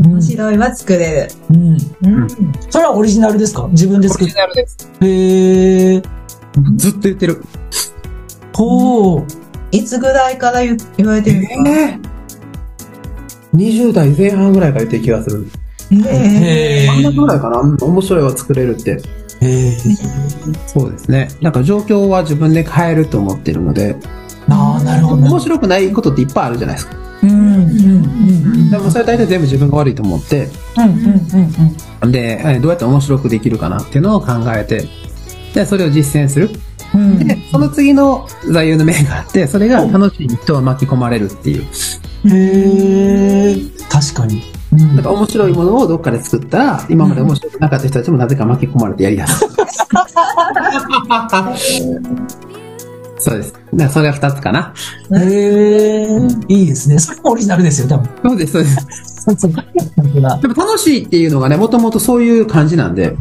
[0.00, 1.30] 面白いは作れる。
[1.50, 1.76] うん。
[2.04, 2.28] うん。
[2.70, 3.68] それはオリジナルですか？
[3.68, 4.76] 自分で作っナルです。
[4.76, 5.06] て。
[5.06, 6.02] へー。
[6.76, 7.42] ずっと言ってる。
[8.54, 9.24] ほう。
[9.72, 11.98] いつぐらいから言言われてるんですかえ
[13.54, 15.46] 20代前半ぐらいから言ってる気がする。
[15.92, 17.26] えへあんなぐー。
[17.26, 17.58] らいかな？
[17.60, 19.00] うん面白いは作れるって。
[19.42, 20.56] へー。
[20.66, 21.28] そうですね。
[21.42, 23.96] なんか状況は自分で変えると思ってるので、
[24.48, 25.22] あー、なるほど。
[25.22, 26.96] 面白くないことっていっぱいあるじゃないですか。
[27.22, 28.70] うん、うん、うん。
[28.70, 32.12] でもそれ大体全部自分が悪いと思って、うん、うん、うん、うん。
[32.12, 34.88] で、えどうやって面白くできるかなっていうのを考えて、
[35.54, 36.50] で、それを実践する。
[36.94, 41.62] うんで、その次の座右の銘があって、それが楽しいに人を巻き込まれるっていう。
[41.62, 43.70] へー。
[43.88, 44.42] 確かに。
[44.72, 49.48] うんなんか面白いものをどっかで作ったら、今まで面白くなかった人たちもなぜか巻き込まれてやりやすい。
[53.20, 53.54] そうです。
[53.74, 54.74] だそれは二つかな。
[55.12, 56.44] へー。
[56.48, 56.98] いいですね。
[56.98, 58.08] それもオリジナルですよ、多分。
[58.22, 58.76] そうです、そうです。
[59.24, 59.52] そうそう。
[59.52, 63.16] 本当だでも楽しいっていうのがね、もともとそういう感じなんで、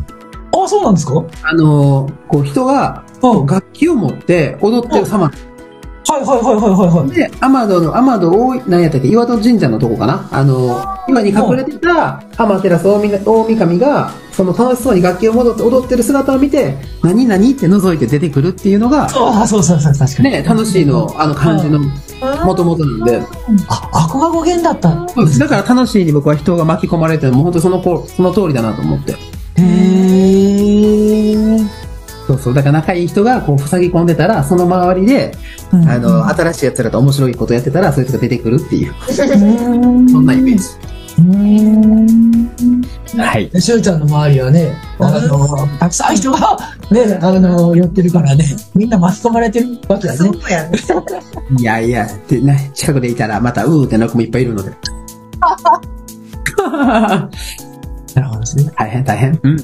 [0.51, 1.23] あ、そうなんですか？
[1.43, 5.31] あのーこう人が楽器を持って踊ってる様
[6.07, 7.09] はいはいはいはいはい。
[7.11, 10.27] で、アマドの、アマド大い、何やったっけ、岩戸神社のとこかな？
[10.31, 19.09] あの、今に隠れてた、アマテラス大神大神が、その楽しそうに楽器を戻って踊ってる姿を見て、何々って覗いて出てくるっていうのが、あ、
[19.45, 20.31] そうそうそう、確かに。
[20.31, 21.79] ね、楽しいの、あの感じの、
[22.45, 23.21] もともとなんで、
[23.67, 25.07] あ、あこが語源だった。
[25.13, 25.39] そうです。
[25.39, 29.11] だから楽しいに僕は人が巻き込まれてるのも、本当その子、その通りだなと思って。
[29.11, 29.59] へー。
[32.29, 32.53] そうそう。
[32.53, 35.31] だから仲いい人が、こう、塞ぎ込んでたら、その周りで、
[35.71, 40.63] あの、新しい奴らと面白いことやってたら、そういう人が出てくるっていう、そんなイメージ。
[43.07, 43.17] ジ。
[43.17, 43.49] はい。
[43.59, 46.55] しゅうちゃんの周りはね、あの、たくさん人が
[46.91, 50.19] ね、あの、寄ってるからね、みんな巻き込まれてるわけだね。
[50.19, 50.77] そうやね。
[51.57, 54.69] いやいや、でね、近くでいたらまた、うーって泣くもいっぱいいるので。
[56.61, 58.71] なるほどですね。
[58.77, 59.39] 大変大変。
[59.41, 59.57] うん。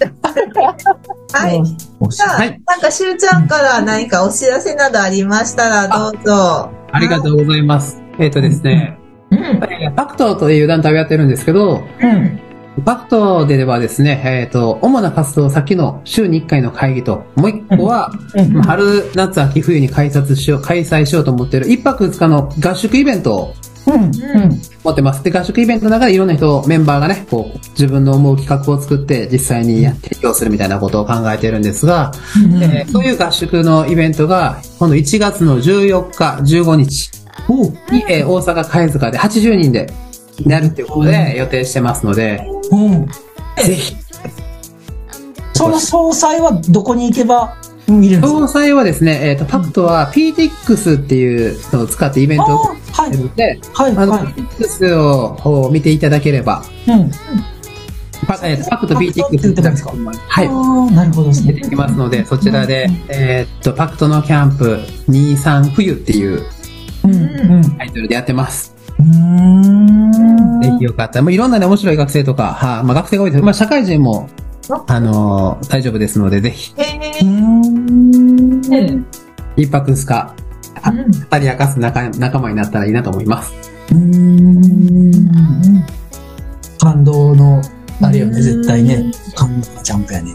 [1.32, 1.62] はい。
[2.00, 6.70] おじゃあ、はいなんかしゅうちゃんから何かお知らせなどありましたらどうぞ。
[6.92, 8.00] ありがとうございます。
[8.18, 8.98] えっ、とですね、
[9.30, 9.94] うん。
[9.94, 12.40] パクトという団体をやってるんですけど、うん。
[12.84, 23.54] パクトではですね、えっ、と、主な活動先の週に1回の会議と、もう1個は、うんまあ春、夏、秋、冬に開催しよう、開催しようと思っている1泊2日の合宿イベントを
[24.84, 25.22] 持ってます。
[25.22, 32.12] で、合宿イベントの中でいろんな人、メンバーがね、こう、自分の思う企画を作って、実際にやって提供するみたいなことを考えているんですが、
[32.62, 37.10] えーそういう合宿のイベントが、今度1月の14日、15日
[37.90, 39.92] に、えー大阪貝塚で80人で
[40.46, 43.06] やるっていうことで予定してますので、うん。
[43.64, 43.96] ぜひ。
[45.54, 47.58] その詳細はどこに行けば
[47.98, 53.24] 見れるんですか詳細はですね、えっ、と、パクトは PTX っていうのを使ってイベントをあーはいやる。
[53.24, 53.96] ので、はい。
[53.96, 56.90] あの、は PTX をこう見ていただければ、い。
[56.90, 57.10] うん。
[58.26, 59.92] パ,、えーとパクトパクトってですか？
[60.28, 60.46] はい。
[60.46, 61.52] あーなるほどですね。
[61.54, 66.42] 出てきますので、そちらで、えーっと、パクトのキャンプ23冬っていう
[67.04, 67.12] うん。
[67.14, 67.16] う
[67.60, 67.76] ん。
[67.78, 68.74] タイトルでやってます。
[68.98, 70.60] うーん。
[70.60, 73.42] ぜひよかったら、もういろんなね、面白い学生とか、はまあ学生が多いです。
[73.42, 74.28] まあ社会人も、
[74.86, 76.74] あのー大丈夫ですので、ぜひ。
[79.56, 80.34] 一泊二日、
[80.82, 83.52] あうん二人明かす仲仲間になったらいいなと思います。
[83.90, 85.84] うーん。
[86.78, 87.60] 感動の、
[88.00, 89.10] あれよね、絶対ね。
[89.34, 90.34] 感動のジャンプやね。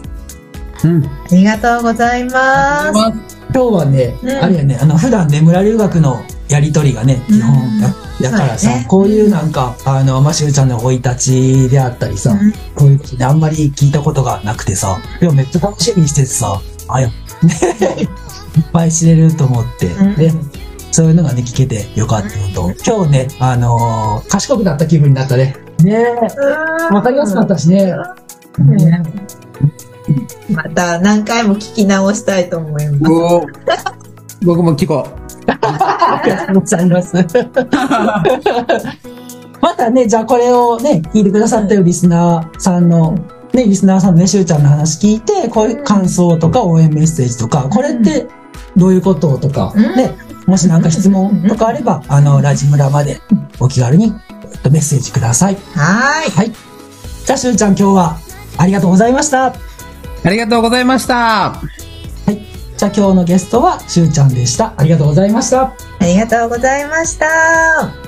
[0.84, 1.04] うん。
[1.04, 3.38] ありがとうございます。
[3.54, 4.30] 今日はね、うん。
[4.30, 12.52] あれやね、あの、普段ね、村留学のやりとりがね、基本や、だからさ、ねこういうなんか、あの、まあ、しゅうちゃんの生い立ちであったりさ、うん。
[12.74, 17.14] こういうことね、あんまり聞いたことがなくてさ、でもめっちゃ楽しみにしててさ、あや、ね、
[18.00, 18.08] いっ
[18.72, 20.14] ぱい知れると思って、うん。
[20.16, 20.32] で、
[20.92, 25.54] そういうのがね、聞けてよかったのと、今日ね、あのー賢くなった気分になったね。
[25.82, 27.94] ねえ、わかりやすかったしね。
[28.58, 28.76] うん
[30.50, 33.84] また何回も聞き直したいと思います。
[34.44, 35.08] 僕も聞こ
[35.46, 37.14] ありがとうございます。
[39.60, 43.18] またね、じゃあこれをね、聞いてくださってるリスナーさんの、
[43.52, 48.28] ね、リスナーさんのね、しゅうちゃんの話聞いて、こういう感想とか応援メッセージとか、これって
[48.76, 50.14] どういうこととか、うんね、
[50.46, 53.20] もしなんか質問とかあれば、あの、ラジムラまで
[53.58, 54.12] お気軽に
[54.52, 55.56] えっとメッセージください。
[55.74, 56.30] はーい。
[56.36, 56.52] はい。
[57.24, 58.18] じゃあしゅうちゃん今日は
[58.58, 59.54] ありがとうございました。
[60.26, 60.28] う。
[60.28, 61.60] ありがとうございました。
[62.76, 64.74] じゃあ今日のゲストはしゅうちゃんでした。
[64.76, 65.62] ありがとうございました。
[65.62, 68.05] ありがとうございました。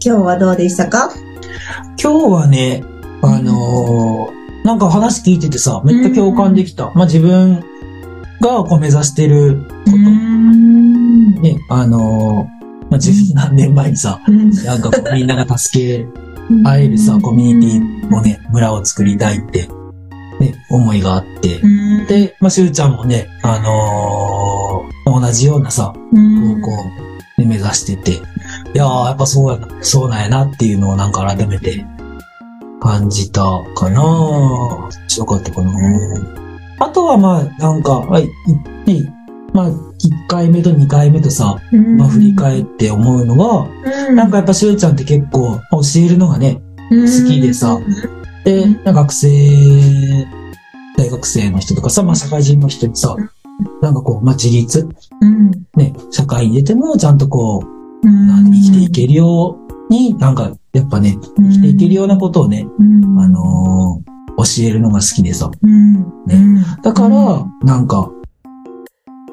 [0.00, 1.10] 今日はどうでしたか？
[2.00, 2.84] 今日はね、
[3.20, 6.92] あのーなんか話聞いててさ、めっちゃ共感できた。
[6.94, 7.64] まあ自分
[8.40, 9.96] がこう目指してること。
[9.96, 11.34] ん。
[11.42, 14.20] ね、あのーまあ十何年前にさ、
[14.64, 16.06] なんかこうみんなが助け
[16.64, 19.68] 合えるさ、コミュニティをね、村を作りたいって、
[20.38, 21.60] ね、思いがあって。
[22.08, 26.62] で、まあ、しゅうちゃんもね、あのー同じようなさ、うん。
[26.62, 26.70] こ
[27.38, 28.20] う、ね、目指してて、
[28.74, 31.84] いやー、やっぱそうやな、そうなんやなっていうのをなんか改めて
[32.80, 33.42] 感じた
[33.74, 34.02] かな。
[34.02, 35.72] 面白かったかな
[36.80, 38.24] あとはまあ、なんか、はい、
[38.86, 39.14] いね、
[39.52, 39.74] まあ、1
[40.28, 41.56] 回目と2回目とさ、
[41.96, 43.68] まあ、振り返って思うのは、
[44.14, 47.80] なんかやっぱしゅうちゃんって結構教えるのがね、好きでさ、
[48.44, 49.28] で、学生、
[50.96, 53.16] 大学生の人とかさ、まあ社会人の人にさ、
[53.82, 54.88] なんかこう、まあ自立、
[55.20, 55.50] うん。
[55.76, 59.58] ね、社会に出てもちゃんとこう、生きていけるよ
[59.88, 64.08] うに、なんかやっぱね、生きていけるようなことをね、うんあのー
[64.38, 65.50] 教えるのが好きでさ。
[65.62, 65.94] うん
[66.26, 68.08] ねだから、なんか、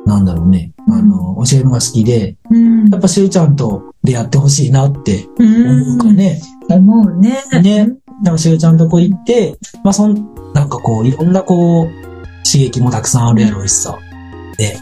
[0.03, 6.41] なんだろうね、あのー教えるのが好きで、うんやっぱしゅうちゃんと出会ってほしいなって思うかね。
[6.69, 7.37] 思うね。
[7.61, 7.87] ね。
[8.23, 10.13] なんかしゅうちゃんとこ行って、まあそん、
[10.53, 11.89] なんかこう、いろんなこう、
[12.43, 13.97] 刺激もたくさんあるやろうしさ。
[14.57, 14.77] ね。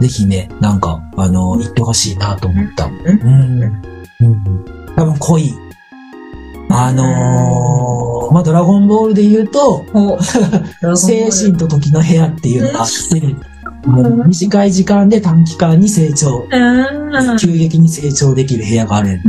[0.00, 2.86] ぜひね、なんか、あの、行ってほしいなと思った。
[2.86, 3.62] うん。
[3.62, 4.64] うん。
[4.94, 5.54] 多分濃い。
[6.68, 13.36] あのー、まあ、ドラゴンボールで言うと、お精神と時の部屋っていうのがあって、
[13.86, 19.16] もう短い時間で短期間に成長、うん急激に成長できる部屋がある。
[19.16, 19.22] ん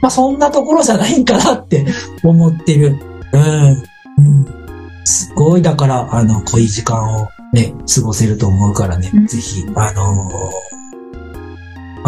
[0.00, 1.84] まあそんなところじゃないんかなって
[2.22, 2.96] 思ってる。
[3.32, 3.82] うん。
[4.18, 4.46] うん。
[5.04, 10.76] すごい、だから、あの、濃い時間をね、過ごせると思うからね、うんぜひ、あのー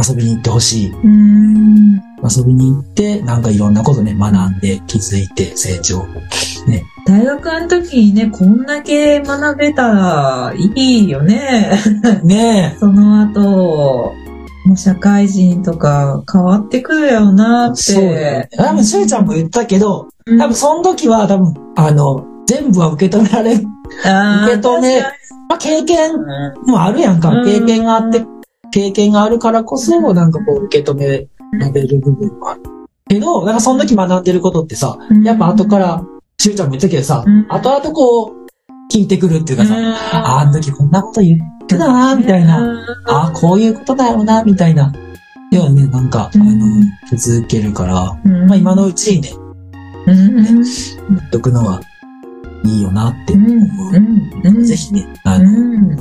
[0.00, 0.92] 遊びに行ってほしい。
[0.92, 6.06] うん遊びに行って、なんかいろんなことね、学んで、気づいて、成長。
[6.68, 6.84] ね。
[7.04, 11.80] 大学の時にね、こんだけ学べたらいいよね。
[12.22, 14.12] ね その後、
[14.66, 17.74] もう社会人とか変わってくるよなっえ。
[17.74, 18.56] そうねて。。
[18.56, 25.00] 多分、しゅうちゃんも言ったけど、うん多分、その時は多分、あの、全部は受け止められ受け止め
[25.48, 26.12] まあ、経験
[26.64, 27.30] にもあるやんか。
[27.30, 27.42] う。
[27.42, 27.44] ん。
[27.44, 28.24] 経験があって、
[28.70, 31.26] 経験があるからこそ、なんかこう、受け止め
[31.58, 32.62] られる部分もある。
[33.08, 35.22] けど、なんかその時学んでることってさ、うん。
[35.22, 36.02] やっぱ後から、
[36.38, 38.46] しゅうちゃんも言ったけどさうん、後々こう、
[38.92, 39.74] 聞いてくるっていうかさ、
[40.12, 42.84] ああの時こんなこと言ってたな、みたいな。
[43.06, 44.92] ああ、こういうことだよな、みたいな。
[45.50, 48.46] ようね、なんか、あうのん、気づけるから、うん。
[48.46, 49.30] まあ今のうちにね、
[50.06, 50.38] うん。
[50.38, 50.62] うん言
[51.18, 51.80] っとくのは
[52.64, 53.96] いいよなってうん思うん
[54.44, 54.56] うん。
[54.58, 54.64] う。
[54.64, 55.96] ぜひね、あうの、ん。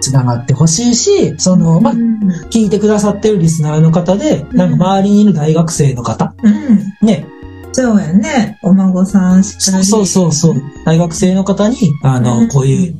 [0.00, 2.18] つながってほしいし、その、まあう、ん
[2.50, 4.56] 聞いてくださってるリスナーの方で、うん。
[4.56, 7.06] なんか周りにいる大学生の方、うん。
[7.06, 7.26] ね、
[7.72, 8.58] そうやね。
[8.62, 9.84] お孫さんしかり。
[9.84, 12.48] そうそうそう、大学生の方に、あの、うん。
[12.48, 12.94] こういう、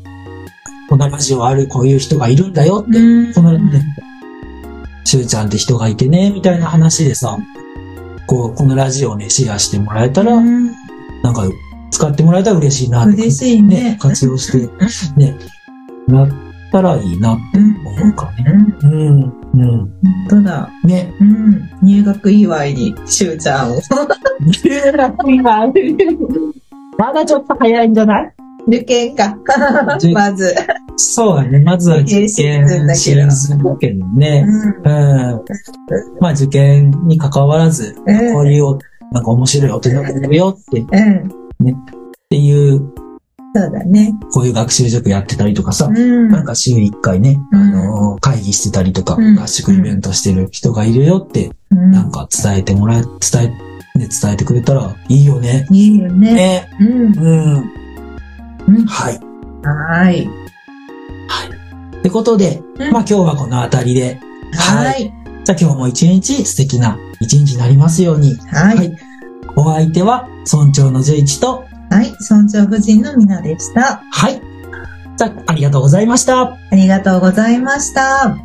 [0.88, 3.32] このラジオある、こういう人がいるんだよって、うん。
[3.32, 3.82] このね、
[5.04, 7.38] しゅうちゃんって人がいてね、みたいな話でさ、
[8.26, 10.66] こう、このラジオをね、シェアしてもらえたら、うん。
[11.22, 11.44] なんか、
[11.90, 13.14] 使ってもらえたら嬉しいなって。
[13.14, 14.68] 嬉しいね活用して、
[15.16, 15.36] ね、
[16.08, 16.28] なっ
[16.72, 17.76] たらいいなってうん。
[17.86, 18.76] 思うからね。
[18.82, 18.92] うん。
[18.92, 19.68] うん、うん。
[19.78, 19.90] 本
[20.28, 20.70] 当だ。
[20.84, 21.12] ね。
[21.20, 21.70] うん。
[21.82, 23.80] 入学祝いに、しゅうちゃんを。
[26.98, 28.32] まだちょっと早いんじゃない？
[28.66, 29.36] 受験か
[29.96, 30.12] 受。
[30.12, 30.54] まず。
[30.96, 31.60] そうだね。
[31.60, 34.44] まずは受験シーズンだけどね。
[34.46, 34.92] うん。
[35.32, 35.44] うん。
[36.20, 38.78] まあ受験に関わらず、うんこういう、
[39.12, 41.32] なんか面白い大人がいるよって、っうん。
[42.28, 42.78] ていう、
[43.54, 44.14] そうだね。
[44.32, 46.28] こういう学習塾やってたりとかさ、うん。
[46.28, 53.54] なんか週1回ね、うんあのー会議してたりとか、うん合宿イベントしてる人がいるよって、うんなんか伝えてもらえ、伝
[53.94, 55.66] え、ね、伝えてくれたらいいよね。
[55.70, 56.34] いいよね。
[56.34, 56.70] ね。
[56.80, 56.88] うん。
[56.88, 57.72] うん。
[58.68, 59.18] うんはい。
[59.62, 60.28] はーい。
[62.00, 64.20] ってことで、うんまあ今日はこの辺りで、
[64.54, 65.12] はーい。
[65.44, 68.36] じゃあ今日も一日素敵な一日になりますように。
[68.36, 68.96] はい。
[69.56, 74.02] お相手は、村長の十一と、はい、村長夫人のみなでした。
[74.10, 74.40] はい。
[75.16, 76.40] じゃあ、ありがとうございました。
[76.42, 78.36] ありがとうございました。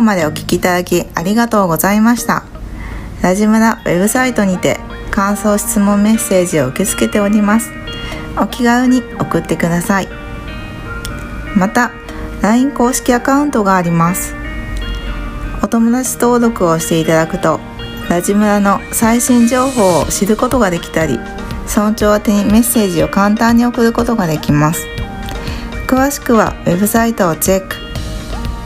[0.00, 2.44] 後までお聞きいただきありがとうございました。
[3.22, 4.80] ラジムラウェブサイトにて
[5.10, 7.70] 感想質問メッセージを受け付けております。
[8.40, 10.08] お気軽に送ってください。
[11.54, 11.90] また、
[12.40, 14.34] LINE 公式アカウントがあります。
[15.62, 17.60] お友達登録をしていただくと、
[18.08, 21.18] ラジムラの最新情報を知ることができたり、
[21.66, 24.86] 村長宛にメッセージを簡単に送ることができます。
[25.86, 27.89] 詳しくはウェブサイトをチェック。